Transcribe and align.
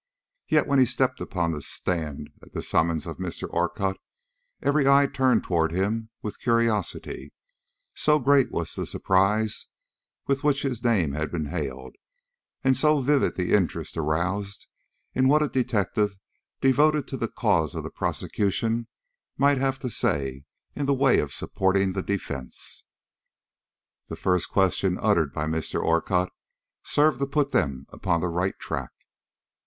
Yet, 0.49 0.65
when 0.65 0.79
he 0.79 0.85
stepped 0.85 1.21
upon 1.21 1.51
the 1.51 1.61
stand 1.61 2.31
at 2.41 2.53
the 2.53 2.63
summons 2.63 3.05
of 3.05 3.19
Mr. 3.19 3.47
Orcutt, 3.51 3.97
every 4.59 4.87
eye 4.87 5.05
turned 5.05 5.43
toward 5.43 5.71
him 5.71 6.09
with 6.23 6.39
curiosity, 6.39 7.33
so 7.93 8.17
great 8.17 8.51
was 8.51 8.73
the 8.73 8.87
surprise 8.87 9.67
with 10.25 10.43
which 10.43 10.63
his 10.63 10.83
name 10.83 11.11
had 11.13 11.29
been 11.31 11.45
hailed, 11.49 11.97
and 12.63 12.75
so 12.75 12.99
vivid 13.01 13.35
the 13.35 13.53
interest 13.53 13.95
aroused 13.95 14.65
in 15.13 15.27
what 15.27 15.43
a 15.43 15.47
detective 15.47 16.17
devoted 16.61 17.07
to 17.09 17.15
the 17.17 17.27
cause 17.27 17.75
of 17.75 17.83
the 17.83 17.91
prosecution 17.91 18.87
might 19.37 19.59
have 19.59 19.77
to 19.77 19.89
say 19.91 20.45
in 20.75 20.87
the 20.87 20.95
way 20.95 21.19
of 21.19 21.31
supporting 21.31 21.93
the 21.93 22.01
defence. 22.01 22.85
The 24.07 24.15
first 24.15 24.49
question 24.49 24.97
uttered 24.99 25.31
by 25.31 25.45
Mr. 25.45 25.79
Orcutt 25.79 26.29
served 26.83 27.19
to 27.19 27.27
put 27.27 27.51
them 27.51 27.85
upon 27.91 28.19
the 28.19 28.29
right 28.29 28.57
track. 28.57 28.89